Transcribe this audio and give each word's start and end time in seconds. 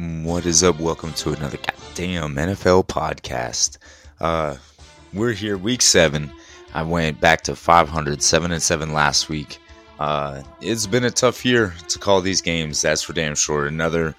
What 0.00 0.46
is 0.46 0.64
up? 0.64 0.80
Welcome 0.80 1.12
to 1.12 1.34
another 1.34 1.58
goddamn 1.58 2.34
NFL 2.34 2.86
podcast. 2.86 3.76
Uh, 4.18 4.56
we're 5.12 5.34
here 5.34 5.58
week 5.58 5.82
seven. 5.82 6.32
I 6.72 6.84
went 6.84 7.20
back 7.20 7.42
to 7.42 7.54
500, 7.54 8.22
seven 8.22 8.50
and 8.50 8.62
seven 8.62 8.94
last 8.94 9.28
week. 9.28 9.58
Uh, 9.98 10.42
it's 10.62 10.86
been 10.86 11.04
a 11.04 11.10
tough 11.10 11.44
year 11.44 11.74
to 11.88 11.98
call 11.98 12.22
these 12.22 12.40
games. 12.40 12.80
That's 12.80 13.02
for 13.02 13.12
damn 13.12 13.34
sure. 13.34 13.66
Another 13.66 14.14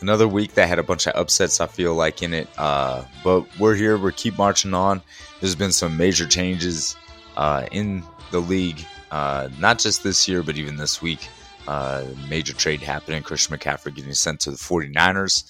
another 0.00 0.28
week 0.28 0.54
that 0.54 0.68
had 0.68 0.78
a 0.78 0.84
bunch 0.84 1.08
of 1.08 1.16
upsets. 1.16 1.60
I 1.60 1.66
feel 1.66 1.96
like 1.96 2.22
in 2.22 2.32
it. 2.32 2.46
Uh, 2.56 3.02
but 3.24 3.44
we're 3.58 3.74
here. 3.74 3.98
We're 3.98 4.12
keep 4.12 4.38
marching 4.38 4.72
on. 4.72 5.02
There's 5.40 5.56
been 5.56 5.72
some 5.72 5.96
major 5.96 6.28
changes 6.28 6.94
uh, 7.36 7.66
in 7.72 8.04
the 8.30 8.38
league, 8.38 8.86
uh, 9.10 9.48
not 9.58 9.80
just 9.80 10.04
this 10.04 10.28
year, 10.28 10.44
but 10.44 10.56
even 10.58 10.76
this 10.76 11.02
week. 11.02 11.28
Uh, 11.66 12.04
major 12.28 12.52
trade 12.52 12.80
happening. 12.80 13.22
Christian 13.22 13.56
McCaffrey 13.56 13.94
getting 13.94 14.12
sent 14.14 14.40
to 14.40 14.50
the 14.50 14.56
49ers. 14.56 15.44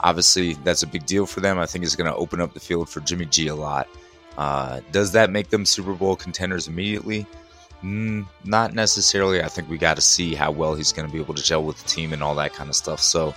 Obviously, 0.00 0.54
that's 0.64 0.82
a 0.82 0.86
big 0.86 1.06
deal 1.06 1.26
for 1.26 1.40
them. 1.40 1.58
I 1.58 1.66
think 1.66 1.84
it's 1.84 1.96
going 1.96 2.10
to 2.10 2.16
open 2.16 2.40
up 2.40 2.54
the 2.54 2.60
field 2.60 2.88
for 2.88 3.00
Jimmy 3.00 3.26
G 3.26 3.48
a 3.48 3.54
lot. 3.54 3.88
Uh, 4.36 4.80
does 4.92 5.12
that 5.12 5.30
make 5.30 5.50
them 5.50 5.66
Super 5.66 5.92
Bowl 5.92 6.16
contenders 6.16 6.68
immediately? 6.68 7.26
Mm, 7.82 8.26
not 8.44 8.74
necessarily. 8.74 9.42
I 9.42 9.48
think 9.48 9.68
we 9.68 9.78
got 9.78 9.96
to 9.96 10.02
see 10.02 10.34
how 10.34 10.50
well 10.50 10.74
he's 10.74 10.92
going 10.92 11.06
to 11.06 11.12
be 11.12 11.20
able 11.20 11.34
to 11.34 11.42
gel 11.42 11.64
with 11.64 11.82
the 11.82 11.88
team 11.88 12.12
and 12.12 12.22
all 12.22 12.34
that 12.36 12.52
kind 12.52 12.68
of 12.68 12.76
stuff. 12.76 13.00
So 13.00 13.34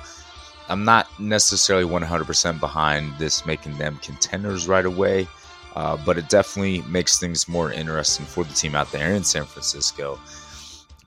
I'm 0.69 0.85
not 0.85 1.07
necessarily 1.19 1.85
100% 1.85 2.59
behind 2.59 3.17
this 3.17 3.45
making 3.45 3.77
them 3.77 3.99
contenders 4.01 4.67
right 4.67 4.85
away, 4.85 5.27
uh, 5.75 5.97
but 6.05 6.17
it 6.17 6.29
definitely 6.29 6.81
makes 6.83 7.19
things 7.19 7.47
more 7.47 7.71
interesting 7.71 8.25
for 8.25 8.43
the 8.43 8.53
team 8.53 8.75
out 8.75 8.91
there 8.91 9.13
in 9.13 9.23
San 9.23 9.45
Francisco. 9.45 10.19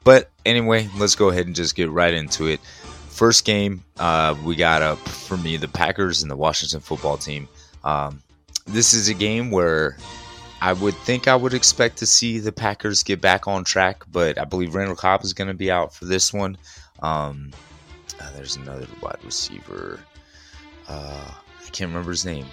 But 0.06 0.30
anyway, 0.44 0.88
let's 0.98 1.16
go 1.16 1.30
ahead 1.30 1.46
and 1.46 1.56
just 1.56 1.74
get 1.74 1.90
right 1.90 2.14
into 2.14 2.46
it. 2.46 2.60
First 3.08 3.44
game, 3.44 3.82
uh, 3.98 4.36
we 4.44 4.54
got 4.54 4.80
up 4.80 4.98
for 4.98 5.36
me 5.36 5.56
the 5.56 5.66
Packers 5.66 6.22
and 6.22 6.30
the 6.30 6.36
Washington 6.36 6.78
football 6.78 7.16
team. 7.16 7.48
Um, 7.82 8.22
this 8.68 8.94
is 8.94 9.08
a 9.08 9.14
game 9.14 9.50
where 9.50 9.96
I 10.62 10.74
would 10.74 10.94
think 10.94 11.26
I 11.26 11.34
would 11.34 11.54
expect 11.54 11.96
to 11.98 12.06
see 12.06 12.38
the 12.38 12.52
Packers 12.52 13.02
get 13.02 13.20
back 13.20 13.48
on 13.48 13.64
track, 13.64 14.04
but 14.12 14.38
I 14.38 14.44
believe 14.44 14.76
Randall 14.76 14.94
Cobb 14.94 15.24
is 15.24 15.32
going 15.34 15.48
to 15.48 15.54
be 15.54 15.72
out 15.72 15.92
for 15.92 16.04
this 16.04 16.32
one. 16.32 16.56
Um, 17.00 17.50
uh, 18.20 18.30
there's 18.36 18.54
another 18.54 18.86
wide 19.02 19.18
receiver. 19.24 19.98
Uh, 20.86 21.32
I 21.32 21.70
can't 21.72 21.88
remember 21.88 22.12
his 22.12 22.24
name. 22.24 22.46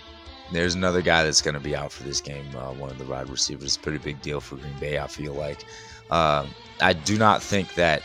There's 0.52 0.74
another 0.74 1.04
guy 1.04 1.24
that's 1.24 1.44
going 1.44 1.54
to 1.54 1.60
be 1.60 1.76
out 1.76 1.92
for 1.92 2.02
this 2.02 2.20
game. 2.20 2.48
Uh, 2.56 2.74
one 2.74 2.90
of 2.90 2.98
the 2.98 3.06
wide 3.06 3.30
receivers. 3.30 3.78
Pretty 3.78 4.00
big 4.00 4.20
deal 4.24 4.42
for 4.42 4.56
Green 4.56 4.74
Bay, 4.80 4.98
I 4.98 5.06
feel 5.06 5.34
like. 5.34 5.66
Um, 6.10 6.50
I 6.82 6.94
do 6.94 7.18
not 7.18 7.42
think 7.42 7.74
that. 7.76 8.02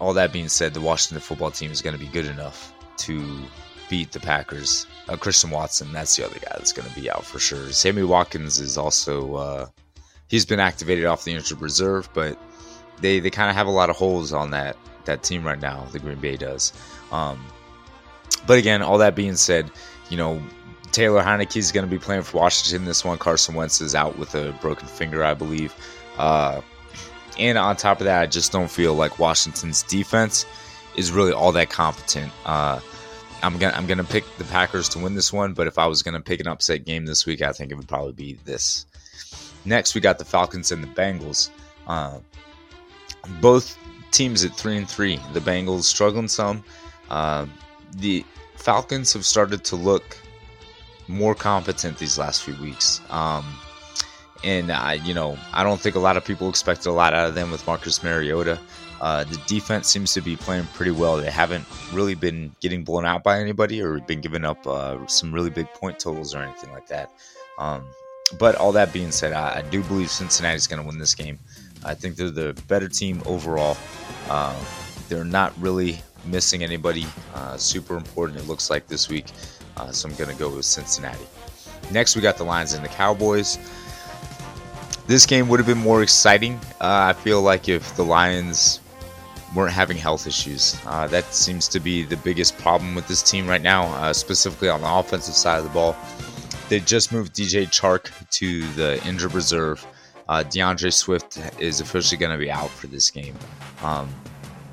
All 0.00 0.14
that 0.14 0.32
being 0.32 0.48
said, 0.48 0.72
the 0.72 0.80
Washington 0.80 1.20
football 1.20 1.50
team 1.50 1.70
is 1.70 1.82
going 1.82 1.94
to 1.96 2.02
be 2.02 2.10
good 2.10 2.24
enough 2.24 2.72
to 2.98 3.42
beat 3.88 4.12
the 4.12 4.20
Packers. 4.20 4.86
Uh, 5.08 5.16
Christian 5.16 5.50
Watson, 5.50 5.92
that's 5.92 6.16
the 6.16 6.24
other 6.24 6.38
guy 6.38 6.52
that's 6.52 6.72
going 6.72 6.88
to 6.88 6.94
be 7.00 7.10
out 7.10 7.24
for 7.24 7.38
sure. 7.38 7.70
Sammy 7.72 8.02
Watkins 8.02 8.58
is 8.58 8.78
also 8.78 9.34
uh, 9.34 9.66
he's 10.28 10.46
been 10.46 10.60
activated 10.60 11.04
off 11.04 11.24
the 11.24 11.34
injured 11.34 11.60
reserve, 11.60 12.08
but 12.14 12.38
they 13.00 13.20
they 13.20 13.30
kind 13.30 13.50
of 13.50 13.56
have 13.56 13.66
a 13.66 13.70
lot 13.70 13.90
of 13.90 13.96
holes 13.96 14.32
on 14.32 14.50
that 14.50 14.76
that 15.04 15.22
team 15.22 15.44
right 15.44 15.60
now. 15.60 15.86
The 15.92 15.98
Green 15.98 16.18
Bay 16.18 16.36
does. 16.36 16.72
Um, 17.12 17.44
but 18.46 18.58
again, 18.58 18.82
all 18.82 18.98
that 18.98 19.14
being 19.14 19.36
said, 19.36 19.70
you 20.08 20.16
know 20.16 20.42
Taylor 20.92 21.22
Heinicke 21.22 21.56
is 21.56 21.72
going 21.72 21.84
to 21.84 21.90
be 21.90 21.98
playing 21.98 22.22
for 22.22 22.38
Washington. 22.38 22.86
This 22.86 23.04
one, 23.04 23.18
Carson 23.18 23.54
Wentz 23.54 23.80
is 23.80 23.94
out 23.94 24.18
with 24.18 24.34
a 24.34 24.52
broken 24.60 24.88
finger, 24.88 25.24
I 25.24 25.34
believe. 25.34 25.74
Uh, 26.18 26.60
and 27.38 27.58
on 27.58 27.76
top 27.76 28.00
of 28.00 28.04
that, 28.06 28.22
I 28.22 28.26
just 28.26 28.52
don't 28.52 28.70
feel 28.70 28.94
like 28.94 29.18
Washington's 29.18 29.82
defense 29.82 30.46
is 30.96 31.12
really 31.12 31.32
all 31.32 31.52
that 31.52 31.70
competent. 31.70 32.32
Uh, 32.44 32.80
I'm 33.42 33.58
gonna 33.58 33.76
I'm 33.76 33.86
gonna 33.86 34.04
pick 34.04 34.24
the 34.38 34.44
Packers 34.44 34.88
to 34.90 34.98
win 34.98 35.14
this 35.14 35.32
one, 35.32 35.52
but 35.52 35.66
if 35.66 35.78
I 35.78 35.86
was 35.86 36.02
gonna 36.02 36.20
pick 36.20 36.40
an 36.40 36.48
upset 36.48 36.84
game 36.84 37.04
this 37.04 37.26
week, 37.26 37.42
I 37.42 37.52
think 37.52 37.70
it 37.70 37.74
would 37.74 37.88
probably 37.88 38.12
be 38.12 38.38
this. 38.44 38.86
Next, 39.64 39.94
we 39.94 40.00
got 40.00 40.18
the 40.18 40.24
Falcons 40.24 40.72
and 40.72 40.82
the 40.82 40.88
Bengals. 40.88 41.50
Uh, 41.86 42.18
both 43.40 43.76
teams 44.10 44.44
at 44.44 44.54
three 44.54 44.76
and 44.76 44.88
three. 44.88 45.20
The 45.32 45.40
Bengals 45.40 45.82
struggling 45.82 46.28
some. 46.28 46.64
Uh, 47.10 47.46
the 47.96 48.24
Falcons 48.56 49.12
have 49.12 49.26
started 49.26 49.64
to 49.64 49.76
look 49.76 50.16
more 51.08 51.34
competent 51.34 51.98
these 51.98 52.18
last 52.18 52.42
few 52.42 52.56
weeks. 52.56 53.00
Um, 53.10 53.44
and 54.46 54.70
I, 54.70 54.94
you 54.94 55.12
know, 55.12 55.36
I 55.52 55.64
don't 55.64 55.80
think 55.80 55.96
a 55.96 55.98
lot 55.98 56.16
of 56.16 56.24
people 56.24 56.48
expected 56.48 56.88
a 56.88 56.92
lot 56.92 57.12
out 57.12 57.28
of 57.28 57.34
them 57.34 57.50
with 57.50 57.66
Marcus 57.66 58.02
Mariota. 58.02 58.58
Uh, 59.00 59.24
the 59.24 59.36
defense 59.48 59.88
seems 59.88 60.14
to 60.14 60.20
be 60.20 60.36
playing 60.36 60.64
pretty 60.72 60.92
well. 60.92 61.16
They 61.16 61.30
haven't 61.30 61.64
really 61.92 62.14
been 62.14 62.54
getting 62.60 62.84
blown 62.84 63.04
out 63.04 63.24
by 63.24 63.40
anybody 63.40 63.82
or 63.82 63.98
been 63.98 64.20
giving 64.20 64.44
up 64.44 64.64
uh, 64.64 65.04
some 65.08 65.32
really 65.32 65.50
big 65.50 65.66
point 65.74 65.98
totals 65.98 66.32
or 66.32 66.38
anything 66.38 66.70
like 66.70 66.86
that. 66.86 67.10
Um, 67.58 67.84
but 68.38 68.54
all 68.54 68.70
that 68.72 68.92
being 68.92 69.10
said, 69.10 69.32
I, 69.32 69.58
I 69.58 69.62
do 69.62 69.82
believe 69.82 70.10
Cincinnati's 70.10 70.68
going 70.68 70.80
to 70.80 70.86
win 70.86 70.98
this 70.98 71.14
game. 71.14 71.40
I 71.84 71.94
think 71.94 72.14
they're 72.14 72.30
the 72.30 72.60
better 72.68 72.88
team 72.88 73.22
overall. 73.26 73.76
Uh, 74.30 74.56
they're 75.08 75.24
not 75.24 75.52
really 75.58 75.98
missing 76.24 76.62
anybody 76.62 77.06
uh, 77.34 77.56
super 77.56 77.96
important, 77.96 78.38
it 78.38 78.46
looks 78.46 78.70
like 78.70 78.86
this 78.86 79.08
week. 79.08 79.26
Uh, 79.76 79.90
so 79.90 80.08
I'm 80.08 80.14
going 80.14 80.30
to 80.30 80.36
go 80.36 80.48
with 80.54 80.64
Cincinnati. 80.64 81.26
Next, 81.90 82.14
we 82.16 82.22
got 82.22 82.36
the 82.36 82.44
Lions 82.44 82.72
and 82.74 82.84
the 82.84 82.88
Cowboys 82.88 83.58
this 85.06 85.26
game 85.26 85.48
would 85.48 85.60
have 85.60 85.66
been 85.66 85.78
more 85.78 86.02
exciting. 86.02 86.54
Uh, 86.80 87.10
I 87.10 87.12
feel 87.12 87.42
like 87.42 87.68
if 87.68 87.94
the 87.96 88.04
Lions 88.04 88.80
weren't 89.54 89.72
having 89.72 89.96
health 89.96 90.26
issues, 90.26 90.80
uh, 90.86 91.06
that 91.08 91.24
seems 91.32 91.68
to 91.68 91.80
be 91.80 92.02
the 92.02 92.16
biggest 92.18 92.58
problem 92.58 92.94
with 92.94 93.06
this 93.06 93.22
team 93.22 93.46
right 93.46 93.62
now, 93.62 93.86
uh, 93.94 94.12
specifically 94.12 94.68
on 94.68 94.80
the 94.80 94.92
offensive 94.92 95.34
side 95.34 95.58
of 95.58 95.64
the 95.64 95.70
ball. 95.70 95.96
They 96.68 96.80
just 96.80 97.12
moved 97.12 97.34
DJ 97.34 97.66
Chark 97.66 98.10
to 98.30 98.66
the 98.72 99.02
injured 99.06 99.32
reserve. 99.34 99.86
Uh, 100.28 100.42
D'Andre 100.42 100.90
Swift 100.90 101.38
is 101.60 101.80
officially 101.80 102.18
going 102.18 102.32
to 102.32 102.38
be 102.38 102.50
out 102.50 102.70
for 102.70 102.88
this 102.88 103.10
game. 103.10 103.36
Um, 103.82 104.08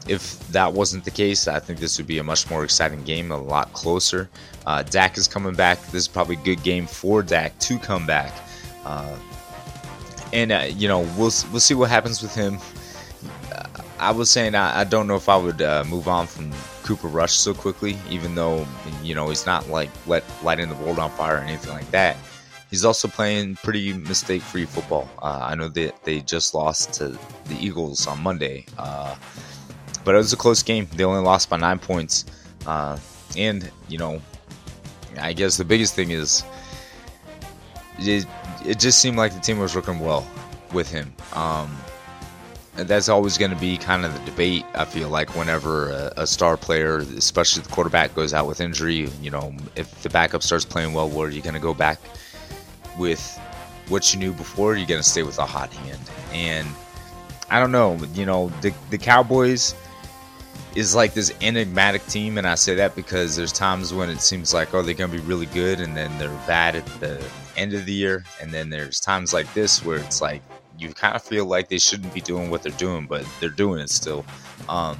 if 0.08 0.40
that 0.50 0.74
wasn't 0.74 1.06
the 1.06 1.12
case, 1.12 1.48
I 1.48 1.60
think 1.60 1.80
this 1.80 1.98
would 1.98 2.08
be 2.08 2.18
a 2.18 2.24
much 2.24 2.50
more 2.50 2.64
exciting 2.64 3.04
game, 3.04 3.32
a 3.32 3.38
lot 3.38 3.72
closer. 3.74 4.30
Uh, 4.66 4.82
Dak 4.84 5.18
is 5.18 5.28
coming 5.28 5.54
back. 5.54 5.80
This 5.86 6.04
is 6.04 6.08
probably 6.08 6.36
a 6.36 6.40
good 6.40 6.64
game 6.64 6.88
for 6.88 7.22
Dak 7.22 7.58
to 7.60 7.78
come 7.78 8.08
back. 8.08 8.34
Uh, 8.84 9.16
and 10.34 10.52
uh, 10.52 10.66
you 10.68 10.88
know 10.88 11.02
we'll 11.18 11.32
we'll 11.52 11.62
see 11.62 11.76
what 11.76 11.90
happens 11.90 12.22
with 12.22 12.36
him. 12.36 12.58
I 14.00 14.12
was 14.12 14.30
saying 14.30 14.56
I, 14.56 14.82
I 14.82 14.84
don't 14.84 15.08
know 15.08 15.16
if 15.16 15.30
I 15.30 15.38
would 15.38 15.62
uh, 15.62 15.86
move 15.88 16.10
on 16.10 16.28
from 16.28 16.52
Cooper 16.84 17.08
Rush 17.08 17.34
so 17.34 17.54
quickly, 17.54 17.98
even 18.10 18.36
though 18.36 18.68
you 19.02 19.16
know 19.16 19.30
he's 19.30 19.46
not 19.46 19.70
like 19.70 19.90
let 20.08 20.24
lighting 20.44 20.68
the 20.68 20.76
world 20.76 21.00
on 21.00 21.10
fire 21.12 21.38
or 21.38 21.40
anything 21.40 21.72
like 21.72 21.90
that. 21.92 22.18
He's 22.70 22.84
also 22.84 23.08
playing 23.08 23.56
pretty 23.58 23.94
mistake-free 23.94 24.66
football. 24.66 25.08
Uh, 25.22 25.42
I 25.44 25.54
know 25.54 25.70
that 25.70 26.04
they 26.04 26.22
just 26.22 26.56
lost 26.56 26.92
to 26.94 27.10
the 27.46 27.56
Eagles 27.60 28.08
on 28.08 28.20
Monday, 28.24 28.66
uh, 28.80 29.16
but 30.04 30.16
it 30.16 30.18
was 30.18 30.34
a 30.34 30.38
close 30.38 30.64
game. 30.64 30.88
They 30.96 31.04
only 31.04 31.22
lost 31.22 31.52
by 31.52 31.58
nine 31.58 31.78
points, 31.78 32.26
uh, 32.66 32.98
and 33.38 33.70
you 33.88 34.00
know, 34.00 34.20
I 35.20 35.34
guess 35.34 35.56
the 35.56 35.64
biggest 35.64 35.94
thing 35.94 36.10
is 36.10 36.44
it, 38.00 38.26
it 38.66 38.80
just 38.80 39.00
seemed 39.00 39.18
like 39.18 39.34
the 39.34 39.40
team 39.40 39.60
was 39.60 39.76
working 39.76 40.00
well 40.00 40.28
with 40.74 40.90
him. 40.90 41.14
Um, 41.34 41.76
that's 42.76 43.08
always 43.08 43.38
going 43.38 43.52
to 43.52 43.58
be 43.58 43.78
kind 43.78 44.04
of 44.04 44.14
the 44.14 44.32
debate. 44.32 44.66
I 44.74 44.86
feel 44.86 45.10
like 45.10 45.36
whenever 45.36 45.92
a, 45.92 46.14
a, 46.18 46.28
star 46.28 46.58
player, 46.58 46.98
especially 47.18 47.62
the 47.62 47.70
quarterback, 47.70 48.16
goes 48.16 48.34
out 48.34 48.48
with 48.48 48.62
injury, 48.62 49.10
you 49.22 49.30
know, 49.30 49.54
if 49.76 50.02
the 50.02 50.10
backup 50.10 50.42
starts 50.42 50.66
playing 50.66 50.94
well, 50.94 51.08
where 51.08 51.28
are 51.28 51.32
you 51.32 51.42
going 51.42 51.54
to 51.54 51.60
go 51.60 51.76
back 51.76 52.00
with 52.98 53.40
what 53.90 54.12
you 54.12 54.20
knew 54.20 54.34
before? 54.34 54.72
You're 54.72 54.80
you 54.80 54.88
going 54.88 55.02
to 55.02 55.08
stay 55.08 55.22
with 55.22 55.38
a 55.38 55.46
hot 55.46 55.72
hand? 55.72 56.10
And 56.32 56.68
I 57.52 57.60
don't 57.60 57.72
know. 57.72 58.00
You 58.16 58.26
know, 58.26 58.50
the 58.62 58.74
the 58.90 58.98
Cowboys 58.98 59.76
is 60.76 60.96
like 60.96 61.14
this 61.14 61.32
enigmatic 61.42 62.06
team, 62.08 62.40
and 62.40 62.48
I 62.48 62.56
say 62.56 62.74
that 62.76 62.96
because 62.96 63.36
there's 63.36 63.52
times 63.52 63.94
when 63.94 64.10
it 64.10 64.22
seems 64.22 64.56
like 64.56 64.74
oh 64.74 64.82
they're 64.82 64.96
gonna 64.96 65.14
be 65.14 65.20
really 65.20 65.46
good, 65.48 65.80
and 65.80 65.96
then 65.96 66.18
they're 66.18 66.30
bad 66.48 66.76
at 66.76 66.86
the 67.00 67.24
end 67.58 67.74
of 67.74 67.86
the 67.86 67.94
year, 67.94 68.24
and 68.42 68.52
then 68.52 68.70
there's 68.70 69.00
times 69.00 69.34
like 69.34 69.52
this 69.54 69.84
where 69.84 69.98
it's 69.98 70.22
like 70.22 70.42
you 70.78 70.94
kind 70.94 71.16
of 71.16 71.22
feel 71.22 71.46
like 71.46 71.70
they 71.70 71.78
shouldn't 71.78 72.14
be 72.14 72.22
doing 72.22 72.50
what 72.50 72.64
they're 72.64 72.72
doing, 72.74 73.06
but 73.06 73.26
they're 73.40 73.50
doing 73.50 73.80
it 73.80 73.90
still. 73.90 74.26
Um, 74.70 74.98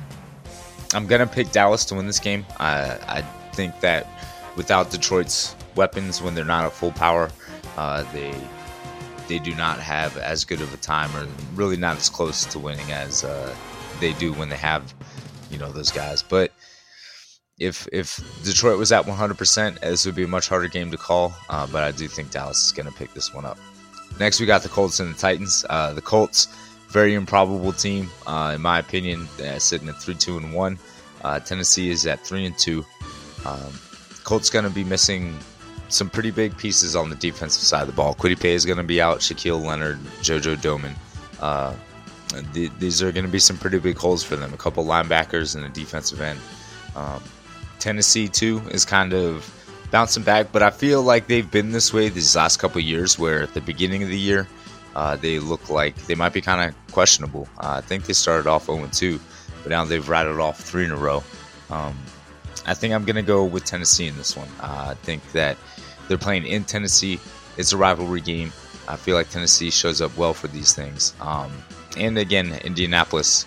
I'm 0.94 1.08
gonna 1.08 1.28
pick 1.28 1.52
Dallas 1.52 1.86
to 1.86 1.96
win 1.96 2.08
this 2.08 2.20
game. 2.20 2.46
I, 2.60 2.98
I 3.08 3.22
think 3.54 3.80
that 3.82 4.08
without 4.56 4.92
Detroit's 4.92 5.56
weapons, 5.76 6.22
when 6.22 6.36
they're 6.36 6.46
not 6.46 6.66
at 6.66 6.74
full 6.74 6.92
power, 6.92 7.30
uh, 7.78 8.04
they 8.14 8.34
they 9.28 9.40
do 9.40 9.56
not 9.56 9.80
have 9.80 10.18
as 10.18 10.46
good 10.46 10.62
of 10.62 10.74
a 10.74 10.78
time, 10.78 11.16
or 11.16 11.28
really 11.56 11.78
not 11.78 11.98
as 11.98 12.10
close 12.10 12.46
to 12.46 12.60
winning 12.60 12.92
as 12.92 13.24
uh, 13.24 13.56
they 14.00 14.14
do 14.14 14.34
when 14.34 14.50
they 14.50 14.58
have 14.58 14.94
you 15.50 15.58
know 15.58 15.72
those 15.72 15.92
guys. 15.92 16.22
But 16.22 16.52
if 17.60 17.88
if 17.92 18.20
Detroit 18.44 18.78
was 18.78 18.92
at 18.92 19.06
100%, 19.06 19.80
this 19.80 20.06
would 20.06 20.16
be 20.16 20.24
a 20.24 20.28
much 20.28 20.48
harder 20.48 20.68
game 20.68 20.92
to 20.92 20.98
call. 20.98 21.34
Uh, 21.50 21.68
but 21.68 21.84
I 21.84 21.92
do 21.92 22.08
think 22.08 22.32
Dallas 22.32 22.66
is 22.66 22.72
going 22.72 22.88
to 22.88 22.94
pick 22.94 23.14
this 23.14 23.34
one 23.34 23.46
up. 23.46 23.58
Next, 24.20 24.40
we 24.40 24.46
got 24.46 24.64
the 24.64 24.70
Colts 24.70 25.00
and 25.00 25.14
the 25.14 25.18
Titans. 25.18 25.66
Uh, 25.70 25.94
the 25.94 26.02
Colts, 26.02 26.48
very 26.90 27.14
improbable 27.14 27.74
team, 27.74 28.10
uh, 28.28 28.54
in 28.56 28.62
my 28.62 28.80
opinion, 28.80 29.28
sitting 29.58 29.90
at 29.90 30.02
three, 30.02 30.16
two, 30.16 30.38
and 30.38 30.54
one. 30.54 30.78
Uh, 31.24 31.40
Tennessee 31.40 31.90
is 31.90 32.06
at 32.06 32.20
three 32.26 32.46
and 32.46 32.58
two. 32.58 32.86
Um, 33.46 33.74
Colts 34.24 34.50
going 34.50 34.66
to 34.66 34.72
be 34.72 34.84
missing 34.84 35.38
some 35.90 36.10
pretty 36.10 36.32
big 36.32 36.58
pieces 36.58 36.96
on 36.96 37.10
the 37.10 37.16
defensive 37.16 37.64
side 37.64 37.82
of 37.82 37.88
the 37.88 37.94
ball. 37.94 38.16
Paye 38.16 38.54
is 38.54 38.66
going 38.66 38.78
to 38.78 38.84
be 38.84 39.02
out. 39.02 39.20
Shaquille 39.20 39.64
Leonard, 39.64 40.00
JoJo 40.22 40.58
Domann. 40.58 40.96
Uh, 41.40 41.76
th- 42.54 42.72
these 42.80 43.02
are 43.02 43.12
going 43.12 43.26
to 43.26 43.32
be 43.32 43.40
some 43.40 43.58
pretty 43.58 43.80
big 43.80 43.98
holes 43.98 44.24
for 44.24 44.36
them. 44.36 44.54
A 44.54 44.58
couple 44.58 44.84
linebackers 44.86 45.56
and 45.56 45.66
a 45.66 45.70
defensive 45.70 46.22
end. 46.22 46.40
Um, 46.96 47.22
Tennessee 47.80 48.28
too 48.28 48.62
is 48.72 48.86
kind 48.86 49.14
of 49.14 49.50
bouncing 49.92 50.24
back, 50.24 50.52
but 50.52 50.64
I 50.64 50.72
feel 50.72 51.04
like 51.04 51.28
they've 51.28 51.50
been 51.50 51.72
this 51.72 51.94
way 51.94 52.10
these 52.10 52.36
last 52.36 52.58
couple 52.58 52.82
years. 52.82 53.20
Where 53.20 53.44
at 53.44 53.54
the 53.54 53.62
beginning 53.62 54.04
of 54.04 54.10
the 54.10 54.20
year, 54.20 54.48
uh, 54.96 55.16
they 55.18 55.40
look 55.40 55.70
like 55.70 55.96
they 56.08 56.16
might 56.16 56.34
be 56.34 56.42
kind 56.42 56.70
of 56.70 56.92
questionable. 56.94 57.48
Uh, 57.58 57.76
I 57.78 57.82
think 57.82 58.06
they 58.06 58.14
started 58.14 58.48
off 58.48 58.66
0 58.66 58.88
2, 58.92 59.20
but 59.62 59.70
now 59.70 59.86
they've 59.86 60.08
rattled 60.08 60.40
off 60.40 60.60
three 60.60 60.86
in 60.86 60.92
a 60.92 60.96
row. 60.96 61.24
Um, 61.70 61.98
I 62.66 62.74
think 62.74 62.94
I'm 62.94 63.04
going 63.04 63.18
to 63.18 63.22
go 63.22 63.44
with 63.44 63.66
Tennessee 63.66 64.08
in 64.08 64.16
this 64.18 64.38
one. 64.38 64.48
Uh, 64.60 64.88
I 64.90 64.94
think 64.94 65.32
that 65.34 65.58
they're 66.08 66.18
playing 66.18 66.46
in 66.46 66.64
Tennessee. 66.64 67.20
It's 67.58 67.74
a 67.74 67.78
rivalry 67.78 68.22
game. 68.22 68.52
I 68.88 68.96
feel 68.96 69.16
like 69.16 69.30
Tennessee 69.30 69.70
shows 69.70 70.02
up 70.02 70.16
well 70.18 70.34
for 70.34 70.48
these 70.48 70.74
things. 70.74 71.14
Um, 71.22 71.52
and 71.98 72.18
again, 72.18 72.54
Indianapolis, 72.64 73.44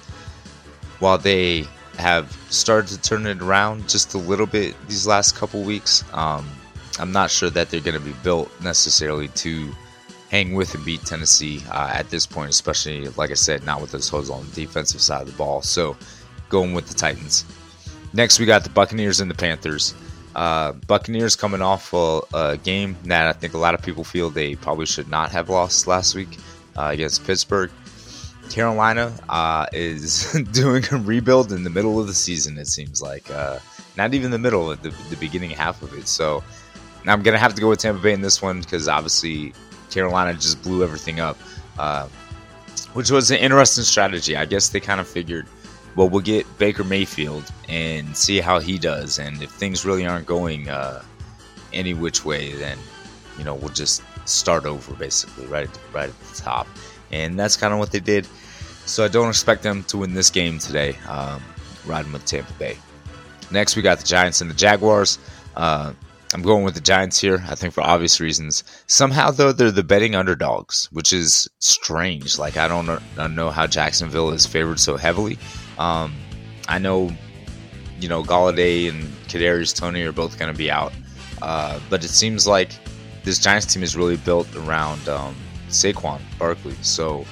while 0.98 1.18
they 1.18 1.66
have 1.98 2.30
started 2.50 2.88
to 2.88 3.00
turn 3.00 3.26
it 3.26 3.40
around 3.40 3.88
just 3.88 4.14
a 4.14 4.18
little 4.18 4.46
bit 4.46 4.74
these 4.88 5.06
last 5.06 5.34
couple 5.34 5.62
weeks, 5.62 6.04
um, 6.12 6.46
I'm 6.98 7.12
not 7.12 7.30
sure 7.30 7.50
that 7.50 7.70
they're 7.70 7.80
going 7.80 7.98
to 7.98 8.04
be 8.04 8.14
built 8.22 8.50
necessarily 8.62 9.28
to 9.28 9.70
hang 10.30 10.54
with 10.54 10.74
and 10.74 10.84
beat 10.84 11.04
Tennessee 11.04 11.62
uh, 11.70 11.90
at 11.92 12.10
this 12.10 12.26
point, 12.26 12.50
especially, 12.50 13.08
like 13.10 13.30
I 13.30 13.34
said, 13.34 13.64
not 13.64 13.80
with 13.80 13.92
those 13.92 14.08
holes 14.08 14.30
on 14.30 14.46
the 14.50 14.66
defensive 14.66 15.00
side 15.00 15.22
of 15.22 15.26
the 15.28 15.36
ball. 15.36 15.62
So 15.62 15.96
going 16.48 16.74
with 16.74 16.88
the 16.88 16.94
Titans. 16.94 17.44
Next, 18.12 18.38
we 18.38 18.46
got 18.46 18.64
the 18.64 18.70
Buccaneers 18.70 19.20
and 19.20 19.30
the 19.30 19.34
Panthers. 19.34 19.94
Uh, 20.34 20.72
Buccaneers 20.72 21.36
coming 21.36 21.62
off 21.62 21.92
a, 21.92 22.20
a, 22.34 22.56
game 22.58 22.96
that 23.04 23.26
I 23.26 23.32
think 23.32 23.54
a 23.54 23.58
lot 23.58 23.74
of 23.74 23.82
people 23.82 24.04
feel 24.04 24.28
they 24.28 24.54
probably 24.54 24.84
should 24.84 25.08
not 25.08 25.30
have 25.30 25.48
lost 25.48 25.86
last 25.86 26.14
week 26.14 26.36
uh, 26.76 26.90
against 26.92 27.24
Pittsburgh. 27.26 27.70
Carolina 28.50 29.12
uh, 29.28 29.66
is 29.72 30.32
doing 30.52 30.84
a 30.92 30.96
rebuild 30.96 31.52
in 31.52 31.64
the 31.64 31.70
middle 31.70 32.00
of 32.00 32.06
the 32.06 32.14
season, 32.14 32.58
it 32.58 32.66
seems 32.66 33.02
like. 33.02 33.30
Uh, 33.30 33.58
not 33.96 34.14
even 34.14 34.30
the 34.30 34.38
middle, 34.38 34.68
the, 34.76 34.94
the 35.10 35.16
beginning 35.16 35.50
half 35.50 35.82
of 35.82 35.92
it. 35.94 36.08
So 36.08 36.44
I'm 37.06 37.22
to 37.22 37.38
have 37.38 37.54
to 37.54 37.60
go 37.60 37.68
with 37.68 37.78
Tampa 37.78 38.02
Bay 38.02 38.12
in 38.12 38.20
this 38.20 38.42
one 38.42 38.60
because 38.60 38.88
obviously 38.88 39.54
Carolina 39.90 40.34
just 40.34 40.62
blew 40.62 40.82
everything 40.82 41.20
up, 41.20 41.38
uh, 41.78 42.08
which 42.92 43.10
was 43.10 43.30
an 43.30 43.38
interesting 43.38 43.84
strategy. 43.84 44.36
I 44.36 44.44
guess 44.44 44.68
they 44.68 44.80
kind 44.80 45.00
of 45.00 45.08
figured 45.08 45.46
well, 45.96 46.10
we'll 46.10 46.20
get 46.20 46.46
Baker 46.58 46.84
Mayfield 46.84 47.50
and 47.70 48.14
see 48.14 48.38
how 48.38 48.58
he 48.60 48.78
does. 48.78 49.18
And 49.18 49.42
if 49.42 49.50
things 49.50 49.86
really 49.86 50.06
aren't 50.06 50.26
going 50.26 50.68
uh, 50.68 51.02
any 51.72 51.94
which 51.94 52.24
way, 52.24 52.52
then 52.52 52.78
you 53.38 53.44
know 53.44 53.54
we'll 53.54 53.70
just 53.70 54.02
start 54.26 54.66
over 54.66 54.94
basically 54.94 55.46
right 55.46 55.70
right 55.92 56.10
at 56.10 56.20
the 56.20 56.36
top. 56.36 56.66
And 57.12 57.38
that's 57.38 57.56
kind 57.56 57.72
of 57.72 57.78
what 57.78 57.92
they 57.92 58.00
did. 58.00 58.26
So 58.84 59.04
I 59.04 59.08
don't 59.08 59.28
expect 59.28 59.62
them 59.62 59.82
to 59.84 59.98
win 59.98 60.14
this 60.14 60.30
game 60.30 60.58
today. 60.58 60.96
Um, 61.08 61.42
riding 61.86 62.12
with 62.12 62.24
Tampa 62.24 62.52
Bay. 62.54 62.76
Next, 63.50 63.76
we 63.76 63.82
got 63.82 63.98
the 63.98 64.06
Giants 64.06 64.40
and 64.40 64.50
the 64.50 64.54
Jaguars. 64.54 65.18
Uh, 65.54 65.92
I'm 66.34 66.42
going 66.42 66.64
with 66.64 66.74
the 66.74 66.80
Giants 66.80 67.18
here, 67.20 67.44
I 67.48 67.54
think 67.54 67.72
for 67.72 67.82
obvious 67.82 68.20
reasons. 68.20 68.64
Somehow, 68.88 69.30
though, 69.30 69.52
they're 69.52 69.70
the 69.70 69.84
betting 69.84 70.16
underdogs, 70.16 70.88
which 70.90 71.12
is 71.12 71.48
strange. 71.60 72.38
Like, 72.38 72.56
I 72.56 72.66
don't 72.66 73.34
know 73.34 73.50
how 73.50 73.66
Jacksonville 73.66 74.30
is 74.30 74.44
favored 74.44 74.80
so 74.80 74.96
heavily. 74.96 75.38
Um, 75.78 76.14
I 76.68 76.78
know, 76.78 77.12
you 78.00 78.08
know, 78.08 78.24
Golladay 78.24 78.88
and 78.88 79.04
Kadarius 79.28 79.74
Toney 79.74 80.02
are 80.02 80.12
both 80.12 80.38
going 80.38 80.52
to 80.52 80.58
be 80.58 80.70
out, 80.70 80.92
uh, 81.42 81.78
but 81.88 82.04
it 82.04 82.08
seems 82.08 82.46
like 82.46 82.70
this 83.22 83.38
Giants 83.38 83.72
team 83.72 83.84
is 83.84 83.96
really 83.96 84.16
built 84.16 84.52
around 84.56 85.08
um, 85.08 85.36
Saquon 85.68 86.20
Barkley. 86.38 86.76
So 86.82 87.24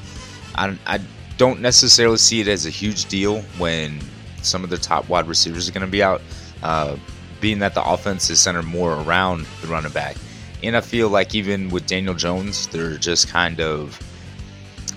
I, 0.54 0.76
I 0.86 1.00
don't 1.36 1.60
necessarily 1.60 2.18
see 2.18 2.40
it 2.40 2.48
as 2.48 2.66
a 2.66 2.70
huge 2.70 3.06
deal 3.06 3.40
when 3.58 4.00
some 4.42 4.62
of 4.62 4.70
the 4.70 4.78
top 4.78 5.08
wide 5.08 5.26
receivers 5.26 5.68
are 5.68 5.72
going 5.72 5.86
to 5.86 5.90
be 5.90 6.02
out, 6.02 6.22
uh, 6.62 6.96
being 7.40 7.58
that 7.58 7.74
the 7.74 7.84
offense 7.84 8.30
is 8.30 8.40
centered 8.40 8.64
more 8.64 8.94
around 9.02 9.46
the 9.60 9.68
running 9.68 9.92
back. 9.92 10.16
And 10.62 10.76
I 10.76 10.80
feel 10.80 11.08
like 11.08 11.34
even 11.34 11.68
with 11.68 11.86
Daniel 11.86 12.14
Jones, 12.14 12.66
they're 12.68 12.96
just 12.96 13.28
kind 13.28 13.60
of 13.60 13.98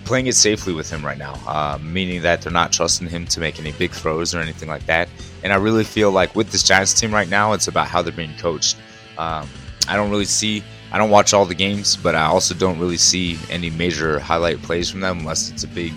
playing 0.05 0.27
it 0.27 0.35
safely 0.35 0.73
with 0.73 0.89
him 0.89 1.05
right 1.05 1.17
now, 1.17 1.33
uh, 1.45 1.77
meaning 1.81 2.21
that 2.21 2.41
they're 2.41 2.51
not 2.53 2.71
trusting 2.71 3.09
him 3.09 3.25
to 3.25 3.41
make 3.41 3.59
any 3.59 3.73
big 3.73 3.91
throws 3.91 4.33
or 4.33 4.39
anything 4.39 4.69
like 4.69 4.85
that. 4.85 5.09
And 5.43 5.51
I 5.51 5.57
really 5.57 5.83
feel 5.83 6.11
like 6.11 6.33
with 6.35 6.51
this 6.51 6.63
Giants 6.63 6.93
team 6.93 7.13
right 7.13 7.27
now, 7.27 7.51
it's 7.51 7.67
about 7.67 7.87
how 7.87 8.01
they're 8.01 8.13
being 8.13 8.37
coached. 8.37 8.77
Um, 9.17 9.49
I 9.89 9.97
don't 9.97 10.09
really 10.09 10.25
see, 10.25 10.63
I 10.91 10.97
don't 10.97 11.09
watch 11.09 11.33
all 11.33 11.45
the 11.45 11.55
games, 11.55 11.97
but 11.97 12.15
I 12.15 12.25
also 12.25 12.55
don't 12.55 12.79
really 12.79 12.97
see 12.97 13.37
any 13.49 13.69
major 13.69 14.19
highlight 14.19 14.61
plays 14.61 14.89
from 14.89 15.01
them 15.01 15.19
unless 15.19 15.49
it's 15.51 15.63
a 15.63 15.67
big 15.67 15.93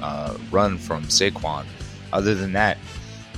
uh, 0.00 0.36
run 0.50 0.78
from 0.78 1.04
Saquon. 1.04 1.66
Other 2.12 2.34
than 2.34 2.52
that, 2.54 2.78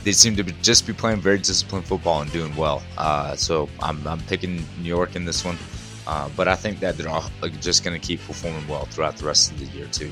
they 0.04 0.12
seem 0.12 0.37
to 0.37 0.44
be, 0.44 0.52
just 0.62 0.87
be 0.87 0.93
playing 0.93 1.20
very 1.20 1.38
disciplined 1.38 1.87
football 1.87 2.22
and 2.22 2.31
doing 2.32 2.54
well. 2.56 2.82
Uh, 2.96 3.34
so 3.37 3.69
I'm, 3.81 4.06
I'm 4.06 4.20
picking 4.20 4.64
New 4.81 4.88
York 4.88 5.16
in 5.16 5.25
this 5.25 5.44
one. 5.44 5.58
Uh, 6.06 6.28
but 6.37 6.49
I 6.49 6.56
think 6.56 6.81
that 6.81 6.96
they're 6.96 7.08
all 7.08 7.25
just 7.60 7.84
going 7.84 7.99
to 7.99 8.04
keep 8.04 8.20
performing 8.26 8.66
well 8.66 8.87
throughout 8.87 9.16
the 9.16 9.25
rest 9.25 9.52
of 9.52 9.58
the 9.60 9.66
year, 9.66 9.87
too. 9.87 10.10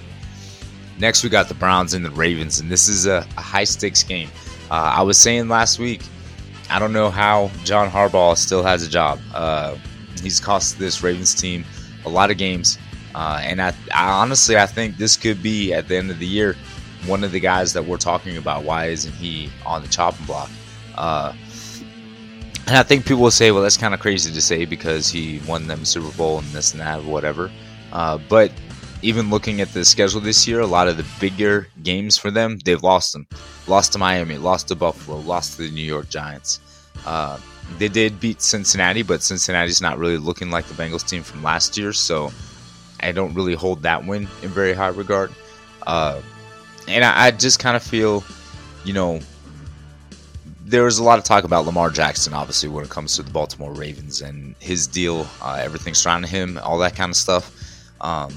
Next, 0.98 1.25
we 1.25 1.31
got 1.31 1.48
the 1.48 1.54
Browns 1.54 1.94
and 1.94 2.04
the 2.04 2.10
Ravens, 2.10 2.60
and 2.60 2.70
this 2.70 2.87
is 2.87 3.06
a, 3.06 3.26
a 3.37 3.40
high 3.40 3.64
stakes 3.64 4.02
game. 4.02 4.28
Uh, 4.70 4.75
I 4.75 5.02
was 5.02 5.19
saying 5.19 5.48
last 5.48 5.78
week, 5.78 6.02
I 6.69 6.78
don't 6.78 6.92
know 6.92 7.10
how 7.10 7.50
John 7.64 7.90
Harbaugh 7.90 8.37
still 8.37 8.62
has 8.62 8.87
a 8.87 8.88
job. 8.88 9.19
Uh, 10.16 10.22
he's 10.22 10.40
cost 10.40 10.78
this 10.78 11.02
Ravens 11.02 11.34
team 11.34 11.64
a 12.04 12.08
lot 12.08 12.30
of 12.30 12.38
games, 12.38 12.78
uh, 13.14 13.40
and 13.42 13.60
I, 13.60 13.74
I, 13.94 14.10
honestly 14.10 14.56
I 14.56 14.66
think 14.66 14.96
this 14.96 15.16
could 15.16 15.42
be 15.42 15.72
at 15.72 15.88
the 15.88 15.96
end 15.96 16.10
of 16.10 16.18
the 16.18 16.26
year 16.26 16.56
one 17.06 17.24
of 17.24 17.32
the 17.32 17.40
guys 17.40 17.72
that 17.72 17.84
we're 17.84 17.96
talking 17.96 18.36
about. 18.36 18.64
Why 18.64 18.86
isn't 18.86 19.14
he 19.14 19.50
on 19.64 19.82
the 19.82 19.88
chopping 19.88 20.26
block? 20.26 20.50
Uh, 20.96 21.32
and 22.66 22.76
I 22.76 22.82
think 22.82 23.04
people 23.04 23.22
will 23.22 23.30
say, 23.30 23.50
well, 23.50 23.62
that's 23.62 23.76
kind 23.76 23.94
of 23.94 24.00
crazy 24.00 24.32
to 24.32 24.40
say 24.40 24.64
because 24.64 25.08
he 25.08 25.40
won 25.46 25.66
them 25.66 25.84
Super 25.84 26.16
Bowl 26.16 26.38
and 26.38 26.46
this 26.48 26.72
and 26.72 26.80
that, 26.80 27.02
whatever. 27.04 27.50
Uh, 27.92 28.18
but 28.28 28.52
even 29.02 29.30
looking 29.30 29.61
at 29.61 29.73
the 29.73 29.85
schedule 29.85 30.20
this 30.20 30.46
year, 30.46 30.61
a 30.61 30.66
lot 30.66 30.87
of 30.87 30.96
the 30.96 31.06
bigger 31.18 31.68
games 31.82 32.18
for 32.18 32.30
them, 32.30 32.58
they've 32.64 32.82
lost 32.82 33.12
them. 33.12 33.26
Lost 33.66 33.92
to 33.94 33.99
Miami, 33.99 34.37
lost 34.37 34.68
to 34.68 34.76
Buffalo, 34.76 35.18
lost 35.20 35.56
to 35.56 35.62
the 35.62 35.70
New 35.70 35.82
York 35.85 36.08
Giants. 36.11 36.61
They 37.78 37.88
did 37.88 38.20
beat 38.20 38.42
Cincinnati, 38.42 39.02
but 39.02 39.22
Cincinnati's 39.22 39.80
not 39.80 39.98
really 39.98 40.18
looking 40.18 40.50
like 40.50 40.66
the 40.66 40.74
Bengals 40.74 41.08
team 41.08 41.22
from 41.22 41.42
last 41.42 41.78
year, 41.78 41.92
so 41.92 42.30
I 43.00 43.12
don't 43.12 43.32
really 43.34 43.54
hold 43.54 43.82
that 43.82 44.04
win 44.04 44.28
in 44.42 44.48
very 44.48 44.74
high 44.74 44.88
regard. 44.88 45.32
Uh, 45.86 46.20
and 46.88 47.04
I, 47.04 47.26
I 47.26 47.30
just 47.30 47.58
kind 47.58 47.76
of 47.76 47.82
feel, 47.82 48.24
you 48.84 48.92
know, 48.92 49.20
there 50.64 50.84
was 50.84 50.98
a 50.98 51.04
lot 51.04 51.18
of 51.18 51.24
talk 51.24 51.44
about 51.44 51.66
Lamar 51.66 51.90
Jackson, 51.90 52.32
obviously, 52.32 52.68
when 52.68 52.84
it 52.84 52.90
comes 52.90 53.16
to 53.16 53.22
the 53.22 53.30
Baltimore 53.30 53.72
Ravens 53.72 54.20
and 54.20 54.54
his 54.60 54.86
deal, 54.86 55.26
uh, 55.42 55.58
everything 55.60 55.94
surrounding 55.94 56.30
him, 56.30 56.58
all 56.62 56.78
that 56.78 56.94
kind 56.94 57.10
of 57.10 57.16
stuff. 57.16 57.56
Um, 58.00 58.32